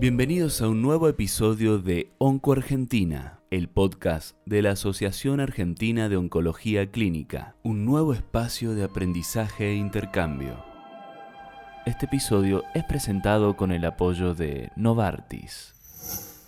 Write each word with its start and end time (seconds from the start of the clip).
Bienvenidos 0.00 0.62
a 0.62 0.68
un 0.68 0.80
nuevo 0.80 1.10
episodio 1.10 1.76
de 1.76 2.10
Onco 2.16 2.52
Argentina, 2.52 3.42
el 3.50 3.68
podcast 3.68 4.34
de 4.46 4.62
la 4.62 4.70
Asociación 4.70 5.40
Argentina 5.40 6.08
de 6.08 6.16
Oncología 6.16 6.90
Clínica, 6.90 7.54
un 7.62 7.84
nuevo 7.84 8.14
espacio 8.14 8.74
de 8.74 8.84
aprendizaje 8.84 9.72
e 9.72 9.74
intercambio. 9.74 10.64
Este 11.84 12.06
episodio 12.06 12.64
es 12.74 12.82
presentado 12.84 13.58
con 13.58 13.72
el 13.72 13.84
apoyo 13.84 14.32
de 14.32 14.70
Novartis. 14.74 15.74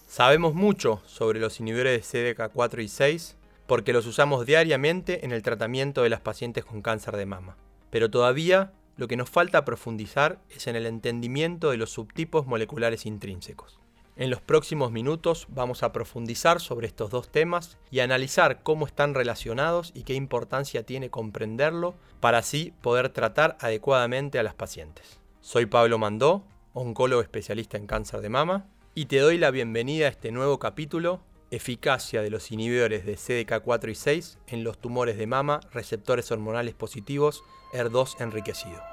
Sabemos 0.09 0.55
mucho 0.55 1.03
sobre 1.05 1.39
los 1.39 1.61
inhibidores 1.61 2.11
de 2.11 2.35
CDK4 2.35 2.83
y 2.83 2.89
6 2.89 3.37
porque 3.67 3.93
los 3.93 4.07
usamos 4.07 4.47
diariamente 4.47 5.27
en 5.27 5.33
el 5.33 5.43
tratamiento 5.43 6.03
de 6.03 6.09
las 6.09 6.23
pacientes 6.23 6.65
con 6.65 6.81
cáncer 6.81 7.19
de 7.19 7.27
mama. 7.27 7.59
Pero 7.91 8.11
todavía 8.11 8.73
lo 8.97 9.09
que 9.09 9.17
nos 9.17 9.31
falta 9.31 9.65
profundizar 9.65 10.41
es 10.51 10.67
en 10.67 10.77
el 10.77 10.87
entendimiento 10.87 11.71
de 11.71 11.77
los 11.77 11.91
subtipos 11.91 12.47
moleculares 12.47 13.07
intrínsecos. 13.07 13.81
En 14.15 14.29
los 14.29 14.43
próximos 14.43 14.93
minutos 14.93 15.47
vamos 15.49 15.83
a 15.83 15.93
profundizar 15.93 16.61
sobre 16.61 16.87
estos 16.87 17.11
dos 17.11 17.31
temas 17.31 17.79
y 17.91 18.01
analizar 18.01 18.63
cómo 18.63 18.87
están 18.87 19.15
relacionados 19.15 19.91
y 19.95 20.03
qué 20.03 20.15
importancia 20.15 20.85
tiene 20.85 21.09
comprenderlo 21.09 21.95
para 22.21 22.39
así 22.39 22.75
poder 22.83 23.09
tratar 23.09 23.57
adecuadamente 23.61 24.39
a 24.39 24.43
las 24.43 24.55
pacientes. 24.55 25.19
Soy 25.41 25.65
Pablo 25.65 25.97
Mandó, 25.99 26.45
oncólogo 26.75 27.23
especialista 27.23 27.79
en 27.79 27.87
cáncer 27.87 28.21
de 28.21 28.29
mama, 28.29 28.69
y 28.95 29.07
te 29.07 29.19
doy 29.19 29.39
la 29.39 29.51
bienvenida 29.51 30.07
a 30.07 30.11
este 30.11 30.31
nuevo 30.31 30.59
capítulo, 30.59 31.23
Eficacia 31.51 32.23
de 32.23 32.31
los 32.31 32.51
inhibidores 32.51 33.05
de 33.05 33.17
CDK4 33.17 33.91
y 33.91 33.95
6 33.95 34.39
en 34.47 34.65
los 34.65 34.79
tumores 34.79 35.17
de 35.17 35.27
mama, 35.27 35.61
receptores 35.73 36.31
hormonales 36.31 36.75
positivos, 36.75 37.43
ER2 37.73 38.21
enriquecido. 38.21 38.92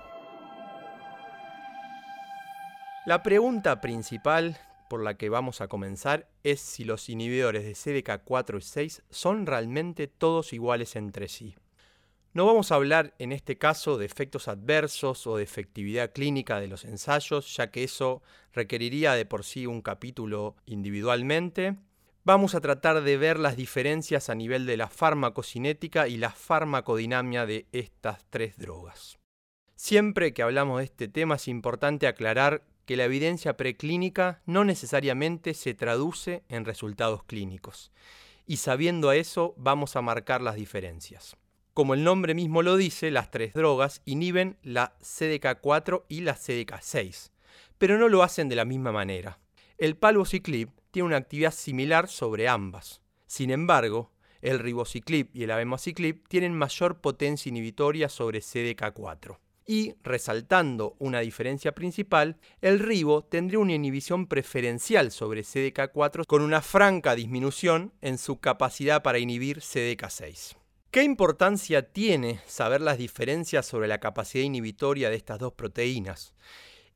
La 3.09 3.23
pregunta 3.23 3.81
principal 3.81 4.55
por 4.87 5.01
la 5.01 5.15
que 5.15 5.29
vamos 5.29 5.61
a 5.61 5.67
comenzar 5.67 6.29
es 6.43 6.61
si 6.61 6.83
los 6.83 7.09
inhibidores 7.09 7.63
de 7.63 7.71
CDK4 7.71 8.59
y 8.59 8.61
6 8.61 9.01
son 9.09 9.47
realmente 9.47 10.05
todos 10.05 10.53
iguales 10.53 10.95
entre 10.95 11.27
sí. 11.27 11.55
No 12.33 12.45
vamos 12.45 12.71
a 12.71 12.75
hablar 12.75 13.15
en 13.17 13.31
este 13.31 13.57
caso 13.57 13.97
de 13.97 14.05
efectos 14.05 14.47
adversos 14.47 15.25
o 15.25 15.37
de 15.37 15.43
efectividad 15.43 16.11
clínica 16.11 16.59
de 16.59 16.67
los 16.67 16.85
ensayos, 16.85 17.55
ya 17.55 17.71
que 17.71 17.83
eso 17.83 18.21
requeriría 18.53 19.13
de 19.13 19.25
por 19.25 19.43
sí 19.43 19.65
un 19.65 19.81
capítulo 19.81 20.55
individualmente. 20.67 21.77
Vamos 22.25 22.53
a 22.53 22.61
tratar 22.61 23.01
de 23.01 23.17
ver 23.17 23.39
las 23.39 23.57
diferencias 23.57 24.29
a 24.29 24.35
nivel 24.35 24.67
de 24.67 24.77
la 24.77 24.87
farmacocinética 24.87 26.07
y 26.07 26.17
la 26.17 26.29
farmacodinamia 26.29 27.47
de 27.47 27.65
estas 27.71 28.23
tres 28.29 28.55
drogas. 28.59 29.17
Siempre 29.73 30.31
que 30.31 30.43
hablamos 30.43 30.77
de 30.77 30.83
este 30.83 31.07
tema 31.07 31.37
es 31.37 31.47
importante 31.47 32.05
aclarar 32.05 32.68
que 32.89 32.97
la 32.97 33.05
evidencia 33.05 33.55
preclínica 33.55 34.41
no 34.47 34.63
necesariamente 34.63 35.53
se 35.53 35.75
traduce 35.75 36.41
en 36.49 36.65
resultados 36.65 37.23
clínicos. 37.23 37.91
Y 38.47 38.57
sabiendo 38.57 39.11
eso, 39.11 39.53
vamos 39.57 39.95
a 39.95 40.01
marcar 40.01 40.41
las 40.41 40.55
diferencias. 40.55 41.35
Como 41.75 41.93
el 41.93 42.03
nombre 42.03 42.33
mismo 42.33 42.63
lo 42.63 42.77
dice, 42.77 43.11
las 43.11 43.29
tres 43.29 43.53
drogas 43.53 44.01
inhiben 44.05 44.57
la 44.63 44.97
CDK4 45.03 46.05
y 46.09 46.21
la 46.21 46.35
CDK6, 46.35 47.29
pero 47.77 47.99
no 47.99 48.07
lo 48.07 48.23
hacen 48.23 48.49
de 48.49 48.55
la 48.55 48.65
misma 48.65 48.91
manera. 48.91 49.37
El 49.77 49.95
palbociclib 49.95 50.71
tiene 50.89 51.05
una 51.05 51.17
actividad 51.17 51.53
similar 51.53 52.07
sobre 52.07 52.47
ambas. 52.47 53.03
Sin 53.27 53.51
embargo, 53.51 54.11
el 54.41 54.57
ribociclib 54.57 55.29
y 55.31 55.43
el 55.43 55.51
abemaciclib 55.51 56.27
tienen 56.27 56.55
mayor 56.55 57.01
potencia 57.01 57.51
inhibitoria 57.51 58.09
sobre 58.09 58.39
CDK4 58.39 59.37
y, 59.69 59.93
resaltando 60.01 60.95
una 60.97 61.19
diferencia 61.19 61.75
principal, 61.75 62.37
el 62.59 62.79
ribo 62.79 63.23
tendría 63.23 63.59
una 63.59 63.73
inhibición 63.73 64.25
preferencial 64.25 65.11
sobre 65.11 65.43
CDK4 65.43 66.25
con 66.25 66.41
una 66.41 66.63
franca 66.63 67.13
disminución 67.13 67.93
en 68.01 68.17
su 68.17 68.39
capacidad 68.39 69.03
para 69.03 69.19
inhibir 69.19 69.59
CDK6. 69.59 70.55
¿Qué 70.89 71.03
importancia 71.03 71.83
tiene 71.83 72.41
saber 72.47 72.81
las 72.81 72.97
diferencias 72.97 73.67
sobre 73.67 73.87
la 73.87 73.99
capacidad 73.99 74.43
inhibitoria 74.43 75.11
de 75.11 75.17
estas 75.17 75.37
dos 75.37 75.53
proteínas? 75.53 76.33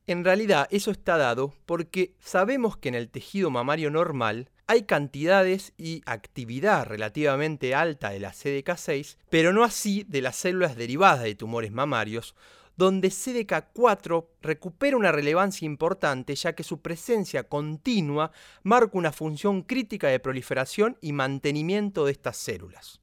En 0.08 0.24
realidad 0.24 0.66
eso 0.72 0.90
está 0.90 1.16
dado 1.16 1.54
porque 1.66 2.16
sabemos 2.18 2.76
que 2.76 2.88
en 2.88 2.96
el 2.96 3.08
tejido 3.08 3.50
mamario 3.50 3.92
normal 3.92 4.50
hay 4.66 4.82
cantidades 4.82 5.74
y 5.76 6.02
actividad 6.06 6.86
relativamente 6.86 7.74
alta 7.74 8.10
de 8.10 8.18
la 8.18 8.32
CDK6, 8.32 9.16
pero 9.30 9.52
no 9.52 9.62
así 9.62 10.04
de 10.08 10.22
las 10.22 10.34
células 10.34 10.74
derivadas 10.74 11.22
de 11.22 11.36
tumores 11.36 11.70
mamarios, 11.70 12.34
donde 12.76 13.08
CDK4 13.08 14.26
recupera 14.42 14.96
una 14.96 15.12
relevancia 15.12 15.66
importante 15.66 16.34
ya 16.34 16.54
que 16.54 16.64
su 16.64 16.80
presencia 16.80 17.48
continua 17.48 18.32
marca 18.62 18.98
una 18.98 19.12
función 19.12 19.62
crítica 19.62 20.08
de 20.08 20.20
proliferación 20.20 20.96
y 21.00 21.12
mantenimiento 21.12 22.04
de 22.04 22.12
estas 22.12 22.36
células. 22.36 23.00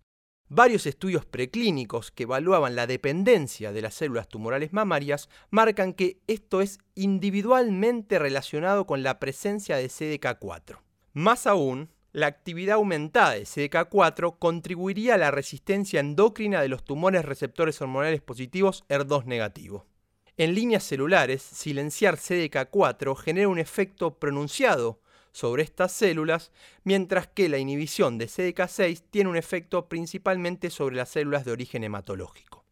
Varios 0.53 0.85
estudios 0.85 1.25
preclínicos 1.25 2.11
que 2.11 2.23
evaluaban 2.23 2.75
la 2.75 2.85
dependencia 2.85 3.71
de 3.71 3.81
las 3.81 3.93
células 3.93 4.27
tumorales 4.27 4.73
mamarias 4.73 5.29
marcan 5.49 5.93
que 5.93 6.19
esto 6.27 6.59
es 6.59 6.79
individualmente 6.93 8.19
relacionado 8.19 8.85
con 8.85 9.01
la 9.01 9.17
presencia 9.17 9.77
de 9.77 9.87
CDK4. 9.87 10.79
Más 11.13 11.47
aún, 11.47 11.89
la 12.13 12.27
actividad 12.27 12.75
aumentada 12.75 13.31
de 13.31 13.43
CDK4 13.43 14.37
contribuiría 14.37 15.15
a 15.15 15.17
la 15.17 15.31
resistencia 15.31 15.99
endocrina 15.99 16.61
de 16.61 16.67
los 16.67 16.83
tumores 16.83 17.23
receptores 17.23 17.81
hormonales 17.81 18.21
positivos 18.21 18.83
ER2 18.89 19.25
negativo. 19.25 19.85
En 20.37 20.55
líneas 20.55 20.83
celulares, 20.83 21.41
silenciar 21.41 22.17
CDK4 22.17 23.15
genera 23.15 23.47
un 23.47 23.59
efecto 23.59 24.17
pronunciado 24.19 24.99
sobre 25.31 25.63
estas 25.63 25.93
células, 25.93 26.51
mientras 26.83 27.27
que 27.27 27.47
la 27.47 27.57
inhibición 27.57 28.17
de 28.17 28.27
CDK6 28.27 29.03
tiene 29.09 29.29
un 29.29 29.37
efecto 29.37 29.87
principalmente 29.87 30.69
sobre 30.69 30.97
las 30.97 31.09
células 31.09 31.45
de 31.45 31.51
origen 31.51 31.83
hematológico. 31.83 32.65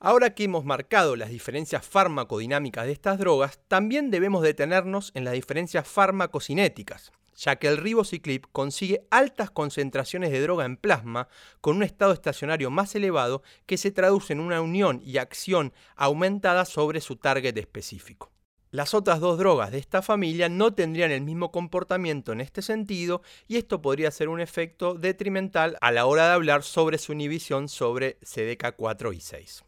Ahora 0.00 0.34
que 0.34 0.44
hemos 0.44 0.64
marcado 0.64 1.14
las 1.14 1.30
diferencias 1.30 1.86
farmacodinámicas 1.86 2.86
de 2.86 2.92
estas 2.92 3.18
drogas, 3.18 3.60
también 3.68 4.10
debemos 4.10 4.42
detenernos 4.42 5.12
en 5.14 5.24
las 5.24 5.34
diferencias 5.34 5.86
farmacocinéticas, 5.86 7.12
ya 7.36 7.56
que 7.56 7.68
el 7.68 7.76
ribociclib 7.76 8.50
consigue 8.52 9.06
altas 9.10 9.50
concentraciones 9.50 10.30
de 10.30 10.40
droga 10.40 10.64
en 10.64 10.76
plasma 10.76 11.28
con 11.60 11.76
un 11.76 11.82
estado 11.82 12.12
estacionario 12.12 12.70
más 12.70 12.94
elevado 12.94 13.42
que 13.66 13.76
se 13.76 13.90
traduce 13.90 14.32
en 14.32 14.40
una 14.40 14.60
unión 14.60 15.00
y 15.04 15.18
acción 15.18 15.72
aumentada 15.96 16.64
sobre 16.64 17.00
su 17.00 17.16
target 17.16 17.56
específico. 17.56 18.30
Las 18.70 18.92
otras 18.92 19.20
dos 19.20 19.38
drogas 19.38 19.70
de 19.70 19.78
esta 19.78 20.02
familia 20.02 20.48
no 20.48 20.74
tendrían 20.74 21.12
el 21.12 21.20
mismo 21.20 21.52
comportamiento 21.52 22.32
en 22.32 22.40
este 22.40 22.60
sentido 22.60 23.22
y 23.46 23.56
esto 23.56 23.80
podría 23.80 24.10
ser 24.10 24.28
un 24.28 24.40
efecto 24.40 24.94
detrimental 24.94 25.78
a 25.80 25.92
la 25.92 26.06
hora 26.06 26.26
de 26.26 26.34
hablar 26.34 26.64
sobre 26.64 26.98
su 26.98 27.12
inhibición 27.12 27.68
sobre 27.68 28.18
CDK4 28.20 29.14
y 29.14 29.20
6. 29.20 29.64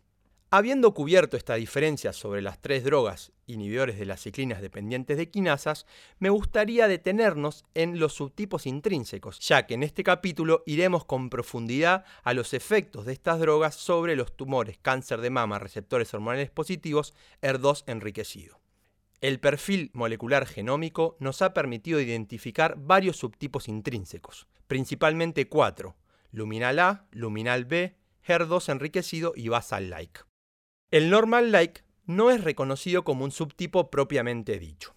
Habiendo 0.49 0.95
cubierto 0.95 1.37
esta 1.37 1.57
diferencia 1.57 2.13
sobre 2.13 2.41
las 2.41 2.63
tres 2.63 2.85
drogas 2.85 3.33
inhibidores 3.47 3.99
de 3.99 4.07
las 4.07 4.21
ciclinas 4.21 4.63
dependientes 4.63 5.17
de 5.17 5.29
quinasas, 5.29 5.87
me 6.21 6.31
gustaría 6.31 6.87
detenernos 6.87 7.65
en 7.75 7.99
los 7.99 8.13
subtipos 8.15 8.65
intrínsecos, 8.65 9.41
ya 9.41 9.67
que 9.67 9.75
en 9.75 9.83
este 9.83 10.05
capítulo 10.05 10.63
iremos 10.65 11.05
con 11.05 11.31
profundidad 11.31 12.05
a 12.23 12.33
los 12.33 12.55
efectos 12.55 13.07
de 13.07 13.13
estas 13.13 13.41
drogas 13.41 13.75
sobre 13.75 14.15
los 14.15 14.37
tumores 14.37 14.79
cáncer 14.79 15.21
de 15.21 15.31
mama 15.31 15.59
receptores 15.59 16.15
hormonales 16.15 16.51
positivos 16.51 17.13
ER2 17.43 17.83
enriquecido. 17.89 18.61
El 19.21 19.41
perfil 19.41 19.91
molecular 19.95 20.47
genómico 20.47 21.17
nos 21.19 21.43
ha 21.43 21.55
permitido 21.55 22.01
identificar 22.01 22.77
varios 22.79 23.17
subtipos 23.17 23.67
intrínsecos, 23.67 24.47
principalmente 24.69 25.49
cuatro, 25.49 25.97
luminal 26.31 26.79
A, 26.79 27.07
luminal 27.11 27.65
B, 27.65 27.97
HER2 28.25 28.69
enriquecido 28.69 29.33
y 29.35 29.49
basal-like. 29.49 30.21
El 30.93 31.11
normal-like 31.11 31.83
no 32.05 32.31
es 32.31 32.45
reconocido 32.45 33.03
como 33.03 33.25
un 33.25 33.33
subtipo 33.33 33.91
propiamente 33.91 34.57
dicho. 34.61 34.95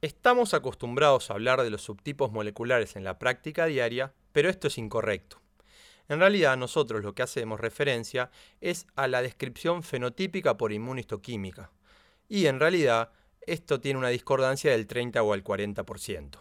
Estamos 0.00 0.54
acostumbrados 0.54 1.30
a 1.30 1.34
hablar 1.34 1.62
de 1.62 1.68
los 1.68 1.82
subtipos 1.82 2.32
moleculares 2.32 2.96
en 2.96 3.04
la 3.04 3.18
práctica 3.18 3.66
diaria, 3.66 4.14
pero 4.32 4.48
esto 4.48 4.68
es 4.68 4.78
incorrecto. 4.78 5.42
En 6.08 6.20
realidad 6.20 6.56
nosotros 6.56 7.04
lo 7.04 7.14
que 7.14 7.20
hacemos 7.20 7.60
referencia 7.60 8.30
es 8.62 8.86
a 8.96 9.08
la 9.08 9.20
descripción 9.20 9.82
fenotípica 9.82 10.56
por 10.56 10.72
inmunistoquímica, 10.72 11.70
y 12.26 12.46
en 12.46 12.58
realidad 12.58 13.12
esto 13.42 13.78
tiene 13.78 13.98
una 13.98 14.08
discordancia 14.08 14.70
del 14.70 14.86
30 14.86 15.22
o 15.22 15.34
al 15.34 15.44
40%. 15.44 16.38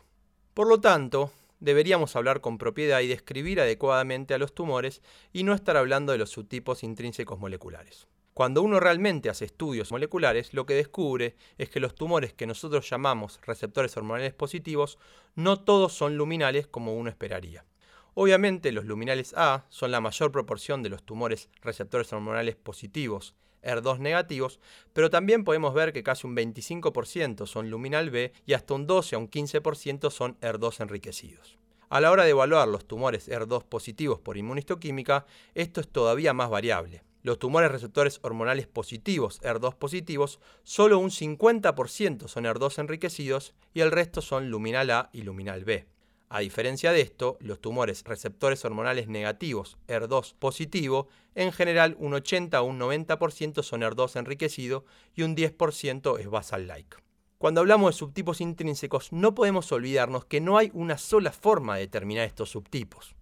Por 0.54 0.70
lo 0.70 0.80
tanto, 0.80 1.34
deberíamos 1.60 2.16
hablar 2.16 2.40
con 2.40 2.58
propiedad 2.58 3.02
y 3.02 3.08
describir 3.08 3.60
adecuadamente 3.60 4.34
a 4.34 4.38
los 4.38 4.56
tumores 4.56 5.02
y 5.34 5.44
no 5.44 5.54
estar 5.54 5.76
hablando 5.76 6.14
de 6.14 6.18
los 6.18 6.30
subtipos 6.30 6.82
intrínsecos 6.84 7.38
moleculares. 7.40 8.08
Cuando 8.40 8.62
uno 8.62 8.80
realmente 8.80 9.30
hace 9.30 9.44
estudios 9.44 9.92
moleculares, 9.92 10.54
lo 10.54 10.66
que 10.66 10.74
descubre 10.74 11.36
es 11.58 11.70
que 11.70 11.82
los 11.82 11.94
tumores 11.94 12.32
que 12.32 12.48
nosotros 12.48 12.90
llamamos 12.90 13.38
receptores 13.46 13.98
hormonales 13.98 14.34
positivos 14.34 14.98
no 15.36 15.60
todos 15.60 15.92
son 15.92 16.16
luminales 16.16 16.66
como 16.66 16.96
uno 16.96 17.10
esperaría. 17.10 17.66
Obviamente 18.14 18.72
los 18.72 18.86
luminales 18.86 19.34
A 19.36 19.66
son 19.68 19.92
la 19.92 20.00
mayor 20.00 20.32
proporción 20.32 20.84
de 20.84 20.88
los 20.88 21.04
tumores 21.04 21.50
receptores 21.62 22.14
hormonales 22.14 22.56
positivos 22.56 23.36
ER2 23.62 24.00
negativos, 24.00 24.62
pero 24.94 25.10
también 25.10 25.44
podemos 25.44 25.74
ver 25.74 25.92
que 25.92 26.04
casi 26.04 26.26
un 26.26 26.38
25% 26.38 27.46
son 27.46 27.70
luminal 27.70 28.10
B 28.10 28.32
y 28.46 28.54
hasta 28.54 28.74
un 28.74 28.88
12 28.88 29.18
a 29.18 29.20
un 29.20 29.30
15% 29.30 30.10
son 30.12 30.40
ER2 30.40 30.80
enriquecidos. 30.80 31.58
A 31.90 32.00
la 32.00 32.10
hora 32.10 32.24
de 32.24 32.30
evaluar 32.30 32.70
los 32.70 32.86
tumores 32.88 33.28
ER2 33.28 33.66
positivos 33.66 34.22
por 34.22 34.38
inmunistoquímica, 34.38 35.26
esto 35.56 35.82
es 35.82 35.90
todavía 35.90 36.32
más 36.32 36.50
variable. 36.50 37.04
Los 37.22 37.38
tumores 37.38 37.72
receptores 37.72 38.20
hormonales 38.22 38.68
positivos, 38.68 39.42
ER2 39.42 39.76
positivos, 39.76 40.40
solo 40.64 41.00
un 41.00 41.10
50% 41.10 42.28
son 42.28 42.46
ER2 42.46 42.80
enriquecidos 42.80 43.54
y 43.74 43.82
el 43.82 43.92
resto 43.92 44.22
son 44.22 44.50
luminal 44.50 44.90
A 44.92 45.10
y 45.12 45.24
luminal 45.24 45.66
B. 45.66 45.86
A 46.30 46.40
diferencia 46.40 46.92
de 46.92 47.02
esto, 47.02 47.38
los 47.42 47.60
tumores 47.60 48.04
receptores 48.06 48.64
hormonales 48.64 49.08
negativos, 49.08 49.78
ER2 49.88 50.36
positivo, 50.38 51.08
en 51.36 51.52
general 51.52 51.98
un 52.00 52.14
80 52.14 52.62
o 52.62 52.66
un 52.66 52.80
90% 52.80 53.64
son 53.64 53.82
ER2 53.82 54.18
enriquecido 54.18 54.86
y 55.14 55.24
un 55.24 55.36
10% 55.36 56.20
es 56.20 56.30
basal-like. 56.30 56.98
Cuando 57.40 57.62
hablamos 57.62 57.96
de 57.96 57.98
subtipos 57.98 58.42
intrínsecos, 58.42 59.12
no 59.12 59.34
podemos 59.34 59.72
olvidarnos 59.72 60.26
que 60.26 60.40
no 60.40 60.58
hay 60.58 60.72
una 60.74 60.98
sola 60.98 61.32
forma 61.32 61.76
de 61.76 61.82
determinar 61.82 62.26
estos 62.26 62.52
subtipos, 62.52 63.16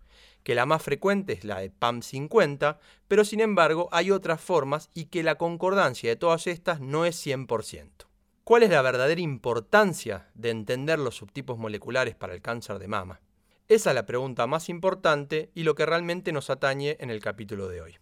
que 0.47 0.55
la 0.55 0.65
más 0.65 0.81
frecuente 0.81 1.33
es 1.33 1.43
la 1.43 1.59
de 1.59 1.73
PAM50, 1.73 2.77
pero 3.09 3.25
sin 3.25 3.41
embargo 3.41 3.89
hay 3.91 4.11
otras 4.11 4.39
formas 4.39 4.89
y 4.93 5.07
que 5.07 5.21
la 5.21 5.35
concordancia 5.35 6.09
de 6.09 6.15
todas 6.15 6.47
estas 6.47 6.79
no 6.79 7.03
es 7.03 7.17
100%. 7.27 8.07
¿Cuál 8.45 8.63
es 8.63 8.69
la 8.69 8.81
verdadera 8.81 9.19
importancia 9.19 10.29
de 10.35 10.51
entender 10.51 10.99
los 10.99 11.17
subtipos 11.17 11.57
moleculares 11.57 12.15
para 12.15 12.33
el 12.33 12.41
cáncer 12.41 12.79
de 12.79 12.87
mama? 12.87 13.19
Esa 13.67 13.89
es 13.89 13.95
la 13.95 14.05
pregunta 14.05 14.47
más 14.47 14.69
importante 14.69 15.51
y 15.53 15.63
lo 15.63 15.75
que 15.75 15.85
realmente 15.85 16.31
nos 16.31 16.49
atañe 16.49 16.95
en 17.01 17.09
el 17.09 17.19
capítulo 17.19 17.67
de 17.67 17.81
hoy. 17.81 17.97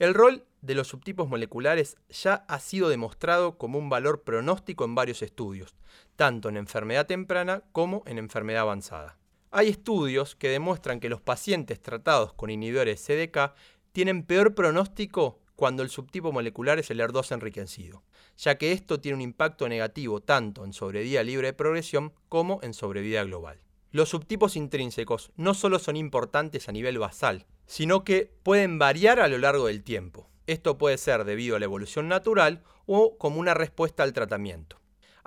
El 0.00 0.14
rol 0.14 0.46
de 0.62 0.74
los 0.74 0.88
subtipos 0.88 1.28
moleculares 1.28 1.96
ya 2.08 2.44
ha 2.48 2.58
sido 2.58 2.88
demostrado 2.88 3.56
como 3.56 3.78
un 3.78 3.88
valor 3.88 4.24
pronóstico 4.24 4.84
en 4.84 4.96
varios 4.96 5.22
estudios, 5.22 5.76
tanto 6.16 6.48
en 6.48 6.56
enfermedad 6.56 7.06
temprana 7.06 7.62
como 7.70 8.02
en 8.04 8.18
enfermedad 8.18 8.62
avanzada. 8.62 9.17
Hay 9.50 9.68
estudios 9.68 10.36
que 10.36 10.50
demuestran 10.50 11.00
que 11.00 11.08
los 11.08 11.22
pacientes 11.22 11.80
tratados 11.80 12.34
con 12.34 12.50
inhibidores 12.50 13.02
CDK 13.02 13.54
tienen 13.92 14.22
peor 14.22 14.54
pronóstico 14.54 15.40
cuando 15.56 15.82
el 15.82 15.88
subtipo 15.88 16.32
molecular 16.32 16.78
es 16.78 16.90
el 16.90 17.00
ER2 17.00 17.32
enriquecido, 17.32 18.04
ya 18.36 18.58
que 18.58 18.72
esto 18.72 19.00
tiene 19.00 19.16
un 19.16 19.22
impacto 19.22 19.66
negativo 19.66 20.20
tanto 20.20 20.66
en 20.66 20.74
sobrevida 20.74 21.22
libre 21.22 21.48
de 21.48 21.52
progresión 21.54 22.12
como 22.28 22.60
en 22.62 22.74
sobrevida 22.74 23.24
global. 23.24 23.62
Los 23.90 24.10
subtipos 24.10 24.54
intrínsecos 24.54 25.32
no 25.36 25.54
solo 25.54 25.78
son 25.78 25.96
importantes 25.96 26.68
a 26.68 26.72
nivel 26.72 26.98
basal, 26.98 27.46
sino 27.64 28.04
que 28.04 28.30
pueden 28.42 28.78
variar 28.78 29.18
a 29.18 29.28
lo 29.28 29.38
largo 29.38 29.68
del 29.68 29.82
tiempo. 29.82 30.28
Esto 30.46 30.76
puede 30.76 30.98
ser 30.98 31.24
debido 31.24 31.56
a 31.56 31.58
la 31.58 31.64
evolución 31.64 32.06
natural 32.06 32.62
o 32.84 33.16
como 33.16 33.40
una 33.40 33.54
respuesta 33.54 34.02
al 34.02 34.12
tratamiento. 34.12 34.77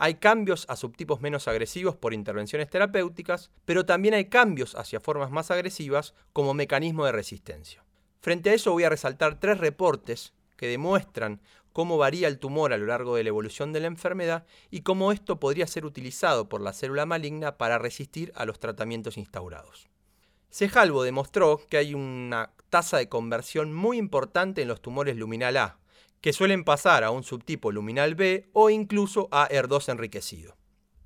Hay 0.04 0.16
cambios 0.16 0.66
a 0.68 0.78
subtipos 0.78 1.22
menos 1.22 1.48
agresivos 1.48 1.96
por 1.96 2.16
intervenciones 2.16 2.72
terapéuticas, 2.72 3.52
pero 3.66 3.86
también 3.86 4.16
hay 4.16 4.26
cambios 4.26 4.74
hacia 4.74 5.00
formas 5.00 5.30
más 5.30 5.52
agresivas 5.52 6.16
como 6.34 6.56
mecanismo 6.56 7.06
de 7.06 7.12
resistencia. 7.12 7.86
Frente 8.20 8.50
a 8.50 8.56
eso 8.56 8.72
voy 8.72 8.84
a 8.84 8.90
resaltar 8.90 9.40
tres 9.40 9.60
reportes 9.60 10.34
que 10.58 10.66
demuestran 10.66 11.40
cómo 11.72 12.00
varía 12.00 12.28
el 12.28 12.40
tumor 12.40 12.74
a 12.74 12.78
lo 12.78 12.88
largo 12.88 13.16
de 13.16 13.22
la 13.22 13.30
evolución 13.30 13.74
de 13.74 13.80
la 13.80 13.86
enfermedad 13.86 14.48
y 14.72 14.82
cómo 14.82 15.12
esto 15.12 15.40
podría 15.40 15.68
ser 15.68 15.86
utilizado 15.86 16.50
por 16.50 16.62
la 16.62 16.74
célula 16.74 17.06
maligna 17.06 17.60
para 17.60 17.78
resistir 17.78 18.32
a 18.34 18.46
los 18.46 18.60
tratamientos 18.60 19.20
instaurados. 19.20 19.88
Sejalvo 20.50 21.04
demostró 21.04 21.62
que 21.70 21.78
hay 21.78 21.94
una 21.94 22.54
tasa 22.72 22.98
de 22.98 23.08
conversión 23.08 23.72
muy 23.72 24.00
importante 24.00 24.64
en 24.64 24.68
los 24.68 24.82
tumores 24.82 25.16
luminal 25.16 25.58
A, 25.58 25.78
que 26.22 26.34
suelen 26.34 26.64
pasar 26.64 27.04
a 27.04 27.12
un 27.12 27.24
subtipo 27.24 27.72
luminal 27.72 28.16
B 28.16 28.50
o 28.54 28.70
incluso 28.70 29.28
a 29.32 29.50
ER2 29.50 29.90
enriquecido. 29.90 30.56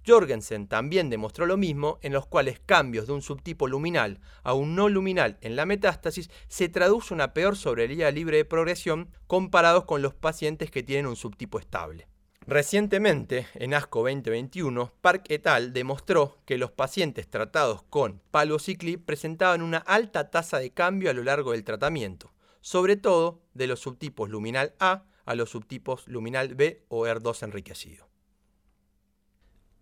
Jorgensen 0.05 0.67
también 0.67 1.09
demostró 1.09 1.45
lo 1.45 1.57
mismo, 1.57 1.97
en 2.03 2.13
los 2.13 2.27
cuales 2.27 2.59
cambios 2.63 3.07
de 3.07 3.13
un 3.13 3.21
subtipo 3.23 3.67
luminal 3.67 4.19
a 4.43 4.53
un 4.53 4.75
no 4.75 4.87
luminal 4.87 5.37
en 5.41 5.55
la 5.55 5.65
metástasis 5.65 6.29
se 6.47 6.69
traduce 6.69 7.13
una 7.13 7.33
peor 7.33 7.55
sobrevida 7.55 8.11
libre 8.11 8.37
de 8.37 8.45
progresión 8.45 9.09
comparados 9.25 9.85
con 9.85 10.03
los 10.03 10.13
pacientes 10.13 10.69
que 10.69 10.83
tienen 10.83 11.07
un 11.07 11.15
subtipo 11.15 11.59
estable. 11.59 12.07
Recientemente, 12.47 13.47
en 13.55 13.73
ASCO 13.73 14.01
2021, 14.01 14.93
Park 15.01 15.25
et 15.29 15.47
al. 15.47 15.73
demostró 15.73 16.37
que 16.45 16.59
los 16.59 16.69
pacientes 16.69 17.27
tratados 17.27 17.81
con 17.89 18.21
palbociclib 18.29 19.03
presentaban 19.03 19.63
una 19.63 19.79
alta 19.79 20.29
tasa 20.29 20.59
de 20.59 20.69
cambio 20.69 21.09
a 21.09 21.13
lo 21.13 21.23
largo 21.23 21.53
del 21.53 21.63
tratamiento, 21.63 22.34
sobre 22.65 22.95
todo 22.95 23.43
de 23.53 23.67
los 23.67 23.79
subtipos 23.81 24.31
luminal 24.31 24.73
A 24.79 25.03
a 25.25 25.35
los 25.35 25.51
subtipos 25.51 26.07
luminal 26.07 26.55
B 26.55 26.83
o 26.87 27.05
ER2 27.05 27.43
enriquecido. 27.43 28.09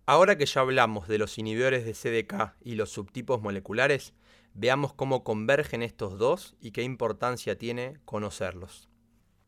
Ahora 0.06 0.38
que 0.38 0.46
ya 0.46 0.60
hablamos 0.60 1.08
de 1.08 1.18
los 1.18 1.38
inhibidores 1.38 1.86
de 1.86 1.94
CDK 1.94 2.56
y 2.60 2.76
los 2.76 2.90
subtipos 2.90 3.42
moleculares, 3.42 4.14
veamos 4.54 4.94
cómo 4.94 5.24
convergen 5.24 5.82
estos 5.82 6.18
dos 6.18 6.56
y 6.60 6.72
qué 6.72 6.84
importancia 6.84 7.58
tiene 7.58 8.02
conocerlos. 8.04 8.90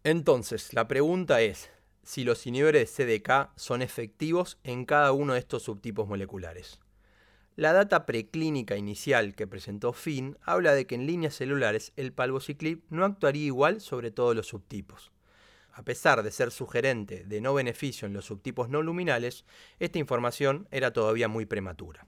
Entonces, 0.05 0.73
la 0.73 0.87
pregunta 0.87 1.41
es, 1.41 1.69
si 2.03 2.23
los 2.23 2.47
inhibidores 2.47 2.95
de 2.95 3.19
CDK 3.19 3.51
son 3.57 3.81
efectivos 3.81 4.59
en 4.63 4.85
cada 4.85 5.11
uno 5.11 5.33
de 5.33 5.39
estos 5.39 5.63
subtipos 5.63 6.07
moleculares. 6.07 6.79
La 7.57 7.71
data 7.71 8.05
preclínica 8.05 8.75
inicial 8.75 9.33
que 9.33 9.47
presentó 9.47 9.93
Finn 9.93 10.37
habla 10.41 10.73
de 10.73 10.85
que 10.85 10.95
en 10.95 11.07
líneas 11.07 11.35
celulares 11.35 11.93
el 11.95 12.11
palbociclib 12.11 12.83
no 12.89 13.05
actuaría 13.05 13.45
igual 13.45 13.79
sobre 13.79 14.11
todos 14.11 14.35
los 14.35 14.47
subtipos. 14.47 15.13
A 15.71 15.83
pesar 15.83 16.21
de 16.21 16.31
ser 16.31 16.51
sugerente 16.51 17.23
de 17.23 17.39
no 17.39 17.53
beneficio 17.53 18.07
en 18.07 18.13
los 18.13 18.25
subtipos 18.25 18.67
no 18.67 18.81
luminales, 18.81 19.45
esta 19.79 19.99
información 19.99 20.67
era 20.69 20.91
todavía 20.91 21.29
muy 21.29 21.45
prematura. 21.45 22.07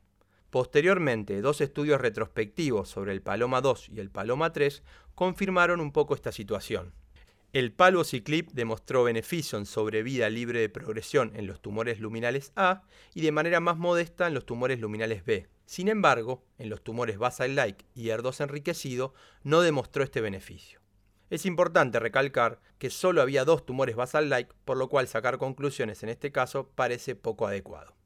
Posteriormente, 0.49 1.39
dos 1.39 1.61
estudios 1.61 2.01
retrospectivos 2.01 2.89
sobre 2.89 3.13
el 3.13 3.21
Paloma 3.21 3.61
2 3.61 3.89
y 3.95 4.01
el 4.01 4.09
Paloma 4.09 4.51
3 4.51 4.83
confirmaron 5.15 5.79
un 5.79 5.93
poco 5.93 6.13
esta 6.13 6.33
situación. 6.33 6.93
El 7.53 7.71
palbociclib 7.71 8.51
demostró 8.51 9.05
beneficio 9.05 9.57
en 9.57 9.65
sobrevida 9.65 10.29
libre 10.29 10.59
de 10.59 10.67
progresión 10.67 11.31
en 11.33 11.47
los 11.47 11.61
tumores 11.61 12.01
luminales 12.01 12.51
A 12.57 12.83
y 13.13 13.21
de 13.21 13.31
manera 13.31 13.61
más 13.61 13.77
modesta 13.77 14.27
en 14.27 14.33
los 14.33 14.45
tumores 14.45 14.81
luminales 14.81 15.23
B. 15.23 15.47
Sin 15.65 15.87
embargo, 15.87 16.43
en 16.57 16.69
los 16.69 16.83
tumores 16.83 17.17
basal-like 17.17 17.85
y 17.95 18.07
ER2 18.07 18.41
enriquecido 18.41 19.13
no 19.43 19.61
demostró 19.61 20.03
este 20.03 20.19
beneficio. 20.19 20.81
Es 21.29 21.45
importante 21.45 21.99
recalcar 21.99 22.59
que 22.79 22.89
solo 22.89 23.21
había 23.21 23.45
dos 23.45 23.65
tumores 23.65 23.95
basal-like, 23.95 24.53
por 24.65 24.77
lo 24.77 24.89
cual 24.89 25.07
sacar 25.07 25.37
conclusiones 25.37 26.03
en 26.03 26.09
este 26.09 26.33
caso 26.33 26.69
parece 26.75 27.15
poco 27.15 27.47
adecuado. 27.47 27.96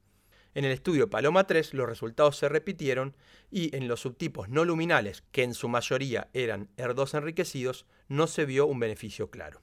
En 0.53 0.65
el 0.65 0.71
estudio 0.73 1.09
Paloma 1.09 1.47
3 1.47 1.73
los 1.73 1.87
resultados 1.87 2.35
se 2.35 2.49
repitieron 2.49 3.15
y 3.49 3.75
en 3.75 3.87
los 3.87 4.01
subtipos 4.01 4.49
no 4.49 4.65
luminales, 4.65 5.23
que 5.31 5.43
en 5.43 5.53
su 5.53 5.69
mayoría 5.69 6.29
eran 6.33 6.69
ER2 6.77 7.17
enriquecidos, 7.17 7.85
no 8.09 8.27
se 8.27 8.45
vio 8.45 8.65
un 8.65 8.79
beneficio 8.79 9.29
claro. 9.29 9.61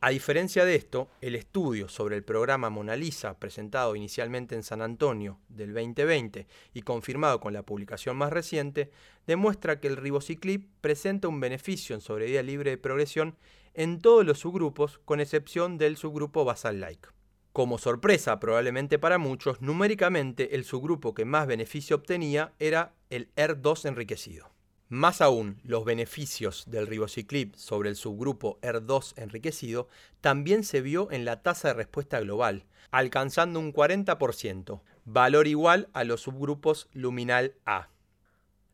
A 0.00 0.10
diferencia 0.10 0.64
de 0.64 0.74
esto, 0.74 1.08
el 1.20 1.34
estudio 1.34 1.88
sobre 1.88 2.16
el 2.16 2.24
programa 2.24 2.68
Mona 2.68 2.96
Lisa, 2.96 3.38
presentado 3.38 3.96
inicialmente 3.96 4.54
en 4.54 4.62
San 4.62 4.82
Antonio 4.82 5.40
del 5.48 5.72
2020 5.72 6.46
y 6.74 6.82
confirmado 6.82 7.40
con 7.40 7.52
la 7.52 7.62
publicación 7.62 8.16
más 8.16 8.30
reciente, 8.30 8.90
demuestra 9.26 9.80
que 9.80 9.88
el 9.88 9.96
ribociclib 9.96 10.68
presenta 10.80 11.28
un 11.28 11.40
beneficio 11.40 11.94
en 11.94 12.02
sobrevida 12.02 12.42
libre 12.42 12.70
de 12.70 12.78
progresión 12.78 13.36
en 13.72 14.00
todos 14.00 14.24
los 14.26 14.40
subgrupos, 14.40 14.98
con 15.04 15.20
excepción 15.20 15.78
del 15.78 15.96
subgrupo 15.96 16.44
basal-like. 16.44 17.08
Como 17.54 17.78
sorpresa 17.78 18.40
probablemente 18.40 18.98
para 18.98 19.16
muchos, 19.16 19.62
numéricamente 19.62 20.56
el 20.56 20.64
subgrupo 20.64 21.14
que 21.14 21.24
más 21.24 21.46
beneficio 21.46 21.94
obtenía 21.94 22.52
era 22.58 22.94
el 23.10 23.32
ER2 23.36 23.86
enriquecido. 23.86 24.50
Más 24.88 25.20
aún, 25.20 25.60
los 25.62 25.84
beneficios 25.84 26.64
del 26.66 26.88
ribociclib 26.88 27.54
sobre 27.54 27.90
el 27.90 27.94
subgrupo 27.94 28.58
ER2 28.62 29.12
enriquecido 29.18 29.88
también 30.20 30.64
se 30.64 30.80
vio 30.80 31.12
en 31.12 31.24
la 31.24 31.44
tasa 31.44 31.68
de 31.68 31.74
respuesta 31.74 32.18
global, 32.18 32.64
alcanzando 32.90 33.60
un 33.60 33.72
40%, 33.72 34.80
valor 35.04 35.46
igual 35.46 35.88
a 35.92 36.02
los 36.02 36.22
subgrupos 36.22 36.88
luminal 36.92 37.54
A. 37.66 37.88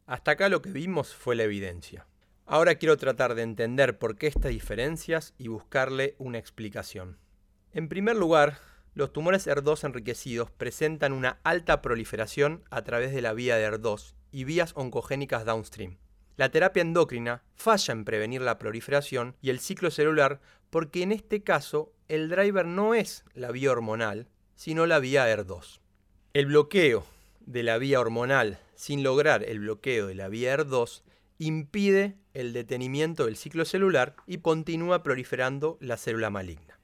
Hasta 0.06 0.30
acá 0.30 0.48
lo 0.48 0.62
que 0.62 0.70
vimos 0.70 1.14
fue 1.14 1.36
la 1.36 1.42
evidencia. 1.42 2.06
Ahora 2.46 2.76
quiero 2.76 2.96
tratar 2.96 3.34
de 3.34 3.42
entender 3.42 3.98
por 3.98 4.16
qué 4.16 4.28
estas 4.28 4.52
diferencias 4.52 5.34
y 5.36 5.48
buscarle 5.48 6.14
una 6.16 6.38
explicación. 6.38 7.18
En 7.72 7.88
primer 7.88 8.16
lugar, 8.16 8.69
los 8.94 9.12
tumores 9.12 9.46
ER2 9.46 9.84
enriquecidos 9.84 10.50
presentan 10.50 11.12
una 11.12 11.40
alta 11.44 11.82
proliferación 11.82 12.64
a 12.70 12.82
través 12.82 13.12
de 13.12 13.22
la 13.22 13.32
vía 13.32 13.56
de 13.56 13.70
ER2 13.70 14.14
y 14.32 14.44
vías 14.44 14.72
oncogénicas 14.74 15.44
downstream. 15.44 15.98
La 16.36 16.50
terapia 16.50 16.80
endocrina 16.80 17.42
falla 17.54 17.92
en 17.92 18.04
prevenir 18.04 18.40
la 18.40 18.58
proliferación 18.58 19.36
y 19.42 19.50
el 19.50 19.60
ciclo 19.60 19.90
celular 19.90 20.40
porque 20.70 21.02
en 21.02 21.12
este 21.12 21.42
caso 21.42 21.92
el 22.08 22.28
driver 22.28 22.66
no 22.66 22.94
es 22.94 23.24
la 23.34 23.50
vía 23.50 23.72
hormonal, 23.72 24.28
sino 24.54 24.86
la 24.86 24.98
vía 24.98 25.26
ER2. 25.32 25.80
El 26.32 26.46
bloqueo 26.46 27.04
de 27.40 27.62
la 27.62 27.78
vía 27.78 28.00
hormonal 28.00 28.58
sin 28.74 29.02
lograr 29.02 29.42
el 29.44 29.60
bloqueo 29.60 30.06
de 30.06 30.14
la 30.14 30.28
vía 30.28 30.56
ER2 30.56 31.02
impide 31.38 32.16
el 32.34 32.52
detenimiento 32.52 33.26
del 33.26 33.36
ciclo 33.36 33.64
celular 33.64 34.14
y 34.26 34.38
continúa 34.38 35.02
proliferando 35.02 35.76
la 35.80 35.96
célula 35.96 36.30
maligna. 36.30 36.78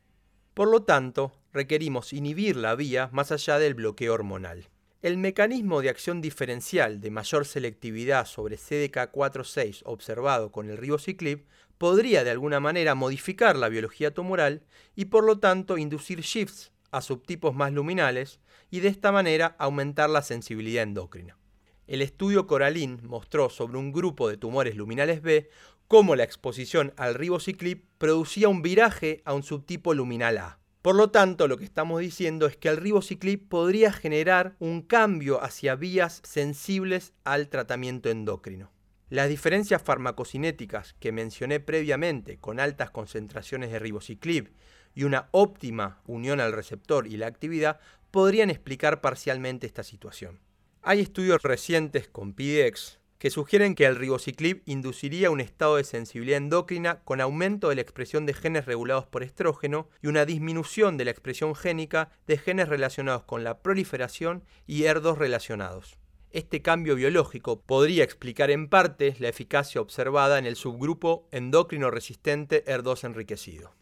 Por 0.55 0.69
lo 0.69 0.83
tanto, 0.83 1.33
requerimos 1.57 2.13
inhibir 2.13 2.55
la 2.55 2.75
vía 2.75 3.09
más 3.13 3.33
allá 3.33 3.59
del 3.59 3.73
bloqueo 3.73 4.13
hormonal. 4.13 4.69
El 5.01 5.17
mecanismo 5.17 5.81
de 5.81 5.89
acción 5.89 6.21
diferencial 6.21 7.01
de 7.01 7.11
mayor 7.11 7.47
selectividad 7.47 8.27
sobre 8.27 8.59
CDK4-6 8.59 9.81
observado 9.87 10.53
con 10.53 10.69
el 10.69 10.77
ribociclib 10.77 11.47
podría 11.79 12.25
de 12.25 12.31
alguna 12.31 12.61
manera 12.61 12.95
modificar 12.95 13.57
la 13.57 13.71
biología 13.71 14.13
tumoral 14.13 14.65
y 14.95 15.07
por 15.07 15.25
lo 15.25 15.39
tanto 15.39 15.79
inducir 15.79 16.21
shifts 16.21 16.73
a 16.91 17.01
subtipos 17.01 17.55
más 17.55 17.73
luminales 17.73 18.39
y 18.71 18.81
de 18.81 18.89
esta 18.89 19.11
manera 19.11 19.57
aumentar 19.59 20.11
la 20.11 20.21
sensibilidad 20.21 20.83
endocrina. 20.83 21.39
El 21.87 22.03
estudio 22.03 22.47
Coralín 22.47 23.01
mostró 23.05 23.49
sobre 23.49 23.79
un 23.79 23.93
grupo 23.93 24.29
de 24.29 24.37
tumores 24.37 24.77
luminales 24.77 25.23
B 25.23 25.49
cómo 25.89 26.17
la 26.17 26.25
exposición 26.25 26.93
al 26.99 27.15
ribociclib 27.15 27.83
producía 27.97 28.51
un 28.51 28.61
viraje 28.61 29.23
a 29.25 29.33
un 29.33 29.43
subtipo 29.43 29.95
luminal 29.95 30.37
A. 30.37 30.59
Por 30.87 30.95
lo 30.95 31.11
tanto, 31.11 31.49
lo 31.49 31.59
que 31.59 31.65
estamos 31.65 32.01
diciendo 32.01 32.47
es 32.47 32.57
que 32.57 32.69
el 32.69 32.77
ribociclib 32.77 33.49
podría 33.49 33.93
generar 33.93 34.55
un 34.61 34.83
cambio 34.83 35.43
hacia 35.43 35.75
vías 35.75 36.21
sensibles 36.23 37.13
al 37.25 37.49
tratamiento 37.49 38.09
endocrino. 38.09 38.71
Las 39.09 39.29
diferencias 39.29 39.83
farmacocinéticas 39.83 40.95
que 41.01 41.11
mencioné 41.11 41.59
previamente 41.59 42.39
con 42.39 42.61
altas 42.61 42.93
concentraciones 42.93 43.73
de 43.73 43.81
ribociclib 43.81 44.53
y 44.95 45.03
una 45.03 45.27
óptima 45.33 46.03
unión 46.07 46.39
al 46.39 46.53
receptor 46.53 47.09
y 47.09 47.17
la 47.17 47.27
actividad 47.27 47.81
podrían 48.13 48.49
explicar 48.49 49.01
parcialmente 49.01 49.67
esta 49.67 49.83
situación. 49.83 50.39
Hay 50.83 51.01
estudios 51.01 51.43
recientes 51.43 52.07
con 52.07 52.33
PDX 52.33 53.01
que 53.19 53.31
sugieren 53.31 53.75
que 53.75 53.87
el 53.87 53.97
ribociclib 53.97 54.63
induciría 54.67 55.31
un 55.31 55.41
estado 55.41 55.77
de 55.77 55.85
sensibilidad 55.85 56.39
endocrina 56.39 57.01
con 57.05 57.21
aumento 57.21 57.69
de 57.69 57.77
la 57.77 57.83
expresión 57.83 58.27
de 58.27 58.35
genes 58.35 58.67
regulados 58.67 59.07
por 59.07 59.23
estrógeno 59.23 59.89
y 60.03 60.09
una 60.09 60.25
disminución 60.25 60.97
de 60.97 61.07
la 61.07 61.11
expresión 61.11 61.55
génica 61.55 62.11
de 62.27 62.39
genes 62.39 62.69
relacionados 62.69 63.25
con 63.25 63.45
la 63.45 63.63
proliferación 63.63 64.45
y 64.67 64.83
ER2 64.83 65.17
relacionados. 65.17 65.99
Este 66.31 66.61
cambio 66.61 66.97
biológico 66.97 67.63
podría 67.63 68.05
explicar 68.05 68.51
en 68.51 68.69
parte 68.69 69.17
la 69.21 69.29
eficacia 69.29 69.81
observada 69.81 70.39
en 70.39 70.45
el 70.45 70.57
subgrupo 70.57 71.29
endocrino 71.31 71.91
resistente 71.91 72.65
ER2 72.67 73.05
enriquecido. 73.05 73.75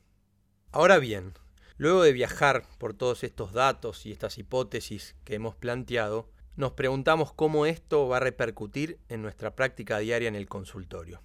Ahora 0.71 0.99
bien, 0.99 1.33
luego 1.77 2.03
de 2.03 2.13
viajar 2.13 2.65
por 2.79 2.95
todos 2.95 3.25
estos 3.25 3.53
datos 3.53 4.07
y 4.07 4.13
estas 4.13 4.39
hipótesis 4.39 5.17
que 5.25 5.35
hemos 5.35 5.57
planteado, 5.57 6.31
nos 6.57 6.73
preguntamos 6.73 7.33
cómo 7.33 7.67
esto 7.67 8.09
va 8.09 8.19
a 8.19 8.21
repercutir 8.21 8.99
en 9.09 9.23
nuestra 9.23 9.57
práctica 9.57 9.99
diaria 9.99 10.29
en 10.29 10.37
el 10.37 10.49
consultorio. 10.49 11.23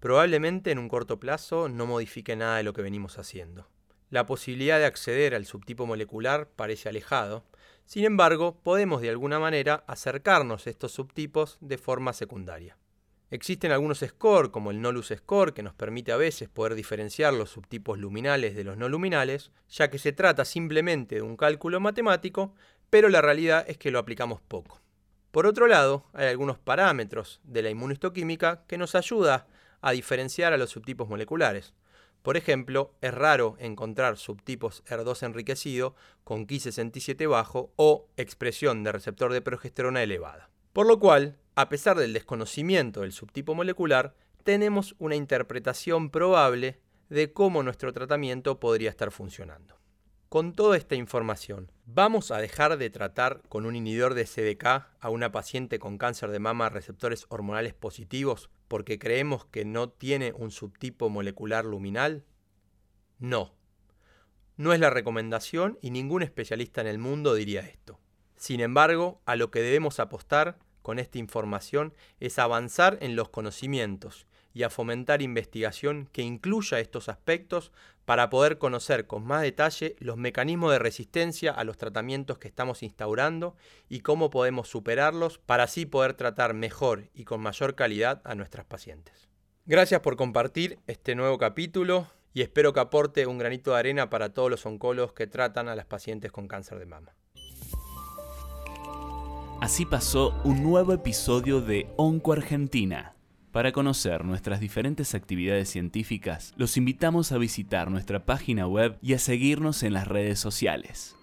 Probablemente 0.00 0.72
en 0.72 0.78
un 0.78 0.88
corto 0.88 1.20
plazo 1.20 1.68
no 1.68 1.86
modifique 1.86 2.34
nada 2.34 2.56
de 2.56 2.64
lo 2.64 2.72
que 2.72 2.82
venimos 2.82 3.18
haciendo. 3.18 3.68
La 4.10 4.26
posibilidad 4.26 4.78
de 4.78 4.86
acceder 4.86 5.34
al 5.34 5.46
subtipo 5.46 5.86
molecular 5.86 6.48
parece 6.48 6.88
alejado, 6.88 7.44
sin 7.86 8.04
embargo, 8.04 8.58
podemos 8.62 9.00
de 9.00 9.10
alguna 9.10 9.38
manera 9.38 9.84
acercarnos 9.86 10.66
a 10.66 10.70
estos 10.70 10.92
subtipos 10.92 11.58
de 11.60 11.78
forma 11.78 12.12
secundaria. 12.12 12.76
Existen 13.30 13.72
algunos 13.72 14.00
scores, 14.00 14.50
como 14.50 14.70
el 14.70 14.82
Nolus 14.82 15.12
Score, 15.16 15.54
que 15.54 15.62
nos 15.62 15.72
permite 15.72 16.12
a 16.12 16.18
veces 16.18 16.50
poder 16.50 16.74
diferenciar 16.74 17.32
los 17.32 17.50
subtipos 17.50 17.98
luminales 17.98 18.54
de 18.54 18.64
los 18.64 18.76
no 18.76 18.88
luminales, 18.88 19.52
ya 19.70 19.88
que 19.88 19.98
se 19.98 20.12
trata 20.12 20.44
simplemente 20.44 21.14
de 21.14 21.22
un 21.22 21.38
cálculo 21.38 21.80
matemático 21.80 22.54
pero 22.92 23.08
la 23.08 23.22
realidad 23.22 23.64
es 23.68 23.78
que 23.78 23.90
lo 23.90 23.98
aplicamos 23.98 24.42
poco. 24.42 24.78
Por 25.30 25.46
otro 25.46 25.66
lado, 25.66 26.04
hay 26.12 26.26
algunos 26.26 26.58
parámetros 26.58 27.40
de 27.42 27.62
la 27.62 27.70
inmunohistoquímica 27.70 28.64
que 28.66 28.76
nos 28.76 28.94
ayuda 28.94 29.46
a 29.80 29.92
diferenciar 29.92 30.52
a 30.52 30.58
los 30.58 30.68
subtipos 30.68 31.08
moleculares. 31.08 31.72
Por 32.20 32.36
ejemplo, 32.36 32.92
es 33.00 33.14
raro 33.14 33.56
encontrar 33.58 34.18
subtipos 34.18 34.84
ER2 34.84 35.22
enriquecido 35.22 35.94
con 36.22 36.46
Ki67 36.46 37.26
bajo 37.30 37.72
o 37.76 38.10
expresión 38.18 38.84
de 38.84 38.92
receptor 38.92 39.32
de 39.32 39.40
progesterona 39.40 40.02
elevada. 40.02 40.50
Por 40.74 40.86
lo 40.86 40.98
cual, 40.98 41.38
a 41.54 41.70
pesar 41.70 41.96
del 41.96 42.12
desconocimiento 42.12 43.00
del 43.00 43.12
subtipo 43.12 43.54
molecular, 43.54 44.14
tenemos 44.44 44.96
una 44.98 45.16
interpretación 45.16 46.10
probable 46.10 46.78
de 47.08 47.32
cómo 47.32 47.62
nuestro 47.62 47.90
tratamiento 47.94 48.60
podría 48.60 48.90
estar 48.90 49.10
funcionando. 49.12 49.81
Con 50.32 50.54
toda 50.54 50.78
esta 50.78 50.94
información, 50.94 51.70
¿vamos 51.84 52.30
a 52.30 52.38
dejar 52.38 52.78
de 52.78 52.88
tratar 52.88 53.42
con 53.50 53.66
un 53.66 53.76
inhibidor 53.76 54.14
de 54.14 54.24
CDK 54.24 54.64
a 54.98 55.10
una 55.10 55.30
paciente 55.30 55.78
con 55.78 55.98
cáncer 55.98 56.30
de 56.30 56.38
mama 56.38 56.70
receptores 56.70 57.26
hormonales 57.28 57.74
positivos 57.74 58.48
porque 58.66 58.98
creemos 58.98 59.44
que 59.44 59.66
no 59.66 59.90
tiene 59.90 60.32
un 60.32 60.50
subtipo 60.50 61.10
molecular 61.10 61.66
luminal? 61.66 62.24
No. 63.18 63.52
No 64.56 64.72
es 64.72 64.80
la 64.80 64.88
recomendación 64.88 65.78
y 65.82 65.90
ningún 65.90 66.22
especialista 66.22 66.80
en 66.80 66.86
el 66.86 66.96
mundo 66.96 67.34
diría 67.34 67.60
esto. 67.60 68.00
Sin 68.34 68.60
embargo, 68.60 69.20
a 69.26 69.36
lo 69.36 69.50
que 69.50 69.60
debemos 69.60 70.00
apostar 70.00 70.58
con 70.80 70.98
esta 70.98 71.18
información 71.18 71.92
es 72.20 72.38
avanzar 72.38 72.96
en 73.02 73.16
los 73.16 73.28
conocimientos 73.28 74.26
y 74.54 74.62
a 74.62 74.70
fomentar 74.70 75.22
investigación 75.22 76.08
que 76.12 76.22
incluya 76.22 76.80
estos 76.80 77.08
aspectos 77.08 77.72
para 78.04 78.30
poder 78.30 78.58
conocer 78.58 79.06
con 79.06 79.24
más 79.24 79.42
detalle 79.42 79.96
los 79.98 80.16
mecanismos 80.16 80.72
de 80.72 80.78
resistencia 80.78 81.52
a 81.52 81.64
los 81.64 81.76
tratamientos 81.76 82.38
que 82.38 82.48
estamos 82.48 82.82
instaurando 82.82 83.56
y 83.88 84.00
cómo 84.00 84.30
podemos 84.30 84.68
superarlos 84.68 85.38
para 85.38 85.64
así 85.64 85.86
poder 85.86 86.14
tratar 86.14 86.54
mejor 86.54 87.10
y 87.14 87.24
con 87.24 87.40
mayor 87.40 87.74
calidad 87.74 88.20
a 88.24 88.34
nuestras 88.34 88.66
pacientes. 88.66 89.28
Gracias 89.64 90.00
por 90.00 90.16
compartir 90.16 90.78
este 90.86 91.14
nuevo 91.14 91.38
capítulo 91.38 92.08
y 92.34 92.42
espero 92.42 92.72
que 92.72 92.80
aporte 92.80 93.26
un 93.26 93.38
granito 93.38 93.72
de 93.72 93.78
arena 93.78 94.10
para 94.10 94.34
todos 94.34 94.50
los 94.50 94.66
oncólogos 94.66 95.12
que 95.12 95.26
tratan 95.26 95.68
a 95.68 95.76
las 95.76 95.86
pacientes 95.86 96.32
con 96.32 96.48
cáncer 96.48 96.78
de 96.78 96.86
mama. 96.86 97.14
Así 99.60 99.86
pasó 99.86 100.34
un 100.42 100.64
nuevo 100.64 100.92
episodio 100.92 101.60
de 101.60 101.86
Onco 101.96 102.32
Argentina. 102.32 103.14
Para 103.52 103.72
conocer 103.72 104.24
nuestras 104.24 104.60
diferentes 104.60 105.14
actividades 105.14 105.68
científicas, 105.68 106.54
los 106.56 106.78
invitamos 106.78 107.32
a 107.32 107.38
visitar 107.38 107.90
nuestra 107.90 108.24
página 108.24 108.66
web 108.66 108.96
y 109.02 109.12
a 109.12 109.18
seguirnos 109.18 109.82
en 109.82 109.92
las 109.92 110.08
redes 110.08 110.38
sociales. 110.40 111.16